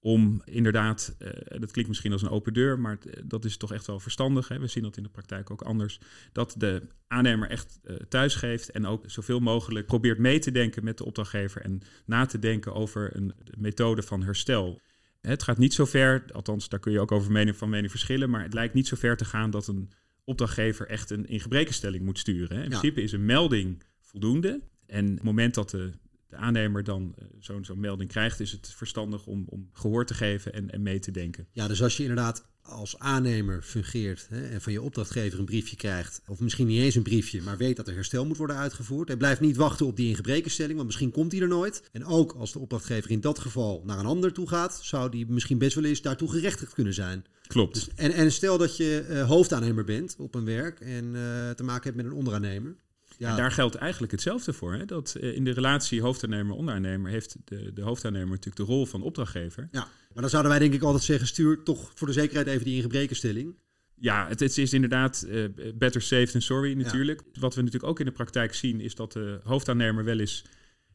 om 0.00 0.42
inderdaad, 0.44 1.16
uh, 1.18 1.28
dat 1.60 1.70
klinkt 1.70 1.88
misschien 1.88 2.12
als 2.12 2.22
een 2.22 2.30
open 2.30 2.52
deur, 2.52 2.78
maar 2.78 2.98
dat 3.24 3.44
is 3.44 3.56
toch 3.56 3.72
echt 3.72 3.86
wel 3.86 4.00
verstandig. 4.00 4.48
Hè? 4.48 4.58
We 4.58 4.66
zien 4.66 4.82
dat 4.82 4.96
in 4.96 5.02
de 5.02 5.08
praktijk 5.08 5.50
ook 5.50 5.62
anders. 5.62 6.00
Dat 6.32 6.54
de 6.58 6.82
aannemer 7.06 7.48
echt 7.48 7.80
uh, 7.84 7.96
thuis 7.96 8.34
geeft 8.34 8.70
en 8.70 8.86
ook 8.86 9.04
zoveel 9.06 9.40
mogelijk 9.40 9.86
probeert 9.86 10.18
mee 10.18 10.38
te 10.38 10.50
denken 10.50 10.84
met 10.84 10.98
de 10.98 11.04
opdrachtgever 11.04 11.62
en 11.62 11.80
na 12.04 12.26
te 12.26 12.38
denken 12.38 12.74
over 12.74 13.16
een 13.16 13.34
methode 13.58 14.02
van 14.02 14.22
herstel. 14.22 14.80
Het 15.20 15.42
gaat 15.42 15.58
niet 15.58 15.74
zo 15.74 15.84
ver, 15.84 16.24
althans 16.32 16.68
daar 16.68 16.80
kun 16.80 16.92
je 16.92 17.00
ook 17.00 17.12
over 17.12 17.32
mening, 17.32 17.56
van 17.56 17.68
mening 17.68 17.90
verschillen, 17.90 18.30
maar 18.30 18.42
het 18.42 18.54
lijkt 18.54 18.74
niet 18.74 18.86
zo 18.86 18.96
ver 18.96 19.16
te 19.16 19.24
gaan 19.24 19.50
dat 19.50 19.66
een 19.66 19.90
opdrachtgever 20.24 20.86
echt 20.86 21.10
een 21.10 21.26
ingebrekenstelling 21.26 22.04
moet 22.04 22.18
sturen. 22.18 22.56
Hè. 22.56 22.62
In 22.62 22.68
principe 22.68 23.02
is 23.02 23.12
een 23.12 23.24
melding 23.24 23.82
voldoende. 24.00 24.60
En 24.86 25.08
op 25.08 25.14
het 25.14 25.22
moment 25.22 25.54
dat 25.54 25.70
de, 25.70 25.92
de 26.26 26.36
aannemer 26.36 26.84
dan 26.84 27.14
uh, 27.18 27.28
zo'n 27.38 27.64
zo'n 27.64 27.80
melding 27.80 28.10
krijgt, 28.10 28.40
is 28.40 28.52
het 28.52 28.72
verstandig 28.76 29.26
om, 29.26 29.44
om 29.48 29.68
gehoor 29.72 30.06
te 30.06 30.14
geven 30.14 30.52
en, 30.52 30.70
en 30.70 30.82
mee 30.82 30.98
te 30.98 31.10
denken. 31.10 31.46
Ja, 31.52 31.68
dus 31.68 31.82
als 31.82 31.96
je 31.96 32.02
inderdaad 32.02 32.49
als 32.62 32.98
aannemer 32.98 33.62
fungeert 33.62 34.26
hè, 34.28 34.48
en 34.48 34.60
van 34.60 34.72
je 34.72 34.82
opdrachtgever 34.82 35.38
een 35.38 35.44
briefje 35.44 35.76
krijgt, 35.76 36.22
of 36.26 36.40
misschien 36.40 36.66
niet 36.66 36.80
eens 36.80 36.94
een 36.94 37.02
briefje, 37.02 37.42
maar 37.42 37.56
weet 37.56 37.76
dat 37.76 37.88
er 37.88 37.94
herstel 37.94 38.26
moet 38.26 38.36
worden 38.36 38.56
uitgevoerd. 38.56 39.10
En 39.10 39.18
blijft 39.18 39.40
niet 39.40 39.56
wachten 39.56 39.86
op 39.86 39.96
die 39.96 40.08
ingebrekenstelling, 40.08 40.74
want 40.74 40.86
misschien 40.86 41.10
komt 41.10 41.30
die 41.30 41.42
er 41.42 41.48
nooit. 41.48 41.82
En 41.92 42.04
ook 42.04 42.32
als 42.32 42.52
de 42.52 42.58
opdrachtgever 42.58 43.10
in 43.10 43.20
dat 43.20 43.38
geval 43.38 43.82
naar 43.86 43.98
een 43.98 44.06
ander 44.06 44.32
toe 44.32 44.48
gaat, 44.48 44.78
zou 44.82 45.10
die 45.10 45.26
misschien 45.28 45.58
best 45.58 45.74
wel 45.74 45.84
eens 45.84 46.02
daartoe 46.02 46.30
gerechtigd 46.30 46.74
kunnen 46.74 46.94
zijn. 46.94 47.24
Klopt. 47.46 47.74
Dus, 47.74 47.88
en, 47.94 48.12
en 48.12 48.32
stel 48.32 48.58
dat 48.58 48.76
je 48.76 49.06
uh, 49.08 49.28
hoofdaannemer 49.28 49.84
bent 49.84 50.16
op 50.18 50.34
een 50.34 50.44
werk 50.44 50.80
en 50.80 51.04
uh, 51.04 51.50
te 51.50 51.62
maken 51.62 51.84
hebt 51.84 51.96
met 51.96 52.06
een 52.06 52.12
onderaannemer. 52.12 52.76
Ja. 53.18 53.30
En 53.30 53.36
daar 53.36 53.52
geldt 53.52 53.74
eigenlijk 53.74 54.12
hetzelfde 54.12 54.52
voor. 54.52 54.74
Hè? 54.74 54.84
Dat 54.84 55.14
uh, 55.20 55.36
in 55.36 55.44
de 55.44 55.50
relatie 55.50 56.00
hoofdaannemer-onderaannemer 56.00 57.10
heeft 57.10 57.36
de, 57.44 57.72
de 57.72 57.82
hoofdaannemer 57.82 58.28
natuurlijk 58.28 58.56
de 58.56 58.72
rol 58.72 58.86
van 58.86 59.02
opdrachtgever. 59.02 59.68
Ja, 59.72 59.88
maar 60.12 60.22
dan 60.22 60.30
zouden 60.30 60.50
wij 60.50 60.60
denk 60.60 60.74
ik 60.74 60.82
altijd 60.82 61.02
zeggen, 61.02 61.26
stuur 61.26 61.62
toch 61.62 61.92
voor 61.94 62.06
de 62.06 62.12
zekerheid 62.12 62.46
even 62.46 62.64
die 62.64 62.76
ingebrekenstelling. 62.76 63.54
Ja, 63.94 64.28
het, 64.28 64.40
het, 64.40 64.58
is 64.58 64.72
inderdaad 64.72 65.26
uh, 65.28 65.44
better 65.74 66.02
safe 66.02 66.26
than 66.26 66.40
sorry 66.40 66.72
natuurlijk. 66.72 67.22
Ja. 67.32 67.40
Wat 67.40 67.54
we 67.54 67.62
natuurlijk 67.62 67.90
ook 67.90 68.00
in 68.00 68.06
de 68.06 68.12
praktijk 68.12 68.54
zien 68.54 68.80
is 68.80 68.94
dat 68.94 69.12
de 69.12 69.40
hoofdaannemer 69.44 70.04
wel 70.04 70.18
eens 70.18 70.44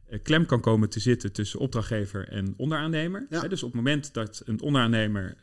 uh, 0.10 0.20
klem 0.24 0.46
kan 0.46 0.62
komen 0.62 0.90
te 0.90 1.00
zitten 1.00 1.32
tussen 1.32 1.60
opdrachtgever 1.60 2.28
en 2.28 2.54
onderaannemer. 2.58 3.26
Ja. 3.30 3.48
Dus 3.48 3.64
op 3.64 3.68
het 3.68 3.82
moment 3.84 4.14
dat 4.14 4.42
een 4.46 4.62
onderaannemer 4.62 5.38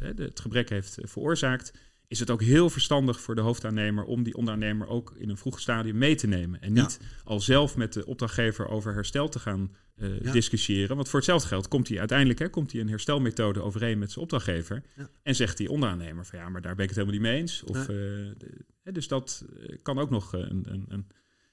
het 0.00 0.40
gebrek 0.40 0.68
heeft 0.68 0.98
veroorzaakt, 1.02 1.72
is 2.08 2.18
het 2.18 2.30
ook 2.30 2.42
heel 2.42 2.70
verstandig 2.70 3.20
voor 3.20 3.34
de 3.34 3.40
hoofdaannemer 3.40 4.04
om 4.04 4.22
die 4.22 4.34
onderaannemer 4.34 4.88
ook 4.88 5.14
in 5.16 5.28
een 5.28 5.36
vroeg 5.36 5.60
stadium 5.60 5.98
mee 5.98 6.14
te 6.14 6.26
nemen. 6.26 6.60
En 6.60 6.72
niet 6.72 6.98
ja. 7.00 7.06
al 7.24 7.40
zelf 7.40 7.76
met 7.76 7.92
de 7.92 8.06
opdrachtgever 8.06 8.68
over 8.68 8.94
herstel 8.94 9.28
te 9.28 9.38
gaan 9.38 9.70
uh, 9.96 10.20
ja. 10.20 10.32
discussiëren. 10.32 10.96
Want 10.96 11.08
voor 11.08 11.18
hetzelfde 11.18 11.48
geld 11.48 11.68
komt 11.68 11.88
hij 11.88 11.98
uiteindelijk 11.98 12.38
hè, 12.38 12.48
komt 12.48 12.72
hij 12.72 12.80
een 12.80 12.88
herstelmethode 12.88 13.62
overeen 13.62 13.98
met 13.98 14.10
zijn 14.10 14.24
opdrachtgever. 14.24 14.82
Ja. 14.96 15.08
En 15.22 15.34
zegt 15.34 15.56
die 15.56 15.70
onderaannemer 15.70 16.26
van 16.26 16.38
ja, 16.38 16.48
maar 16.48 16.62
daar 16.62 16.74
ben 16.74 16.84
ik 16.84 16.90
het 16.90 16.98
helemaal 16.98 17.20
niet 17.20 17.30
mee 17.30 17.40
eens. 17.40 17.62
Of, 17.62 17.78
uh, 17.78 17.86
de, 17.86 18.64
hè, 18.82 18.92
dus 18.92 19.08
dat 19.08 19.44
eh, 19.60 19.76
kan 19.82 19.98
ook 19.98 20.10
nog 20.10 20.32
een, 20.32 20.42
een, 20.42 20.66
een, 20.88 21.06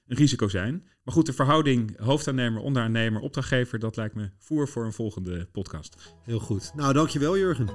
een, 0.06 0.16
risico 0.16 0.48
zijn. 0.48 0.88
Maar 1.02 1.14
goed, 1.14 1.26
de 1.26 1.32
verhouding 1.32 1.98
hoofdaannemer, 1.98 2.62
onderaannemer, 2.62 3.20
opdrachtgever, 3.20 3.78
dat 3.78 3.96
lijkt 3.96 4.14
me 4.14 4.30
voer 4.38 4.68
voor 4.68 4.84
een 4.84 4.92
volgende 4.92 5.48
podcast. 5.52 6.14
Heel 6.22 6.40
goed. 6.40 6.72
Nou, 6.74 6.92
dankjewel 6.92 7.38
Jurgen. 7.38 7.68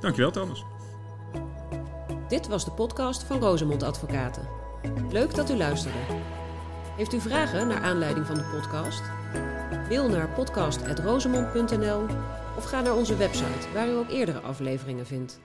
Dankjewel 0.00 0.30
Thomas. 0.30 0.79
Dit 2.30 2.48
was 2.48 2.64
de 2.64 2.70
podcast 2.70 3.22
van 3.22 3.38
Rosemond 3.38 3.82
Advocaten. 3.82 4.48
Leuk 5.10 5.34
dat 5.34 5.50
u 5.50 5.56
luisterde. 5.56 5.98
Heeft 6.96 7.12
u 7.12 7.20
vragen 7.20 7.68
naar 7.68 7.82
aanleiding 7.82 8.26
van 8.26 8.34
de 8.34 8.50
podcast? 8.54 9.02
Mail 9.88 10.08
naar 10.08 10.28
podcast.rosemond.nl 10.28 12.02
of 12.56 12.64
ga 12.64 12.80
naar 12.80 12.94
onze 12.94 13.16
website 13.16 13.72
waar 13.74 13.88
u 13.88 13.96
ook 13.96 14.08
eerdere 14.08 14.40
afleveringen 14.40 15.06
vindt. 15.06 15.40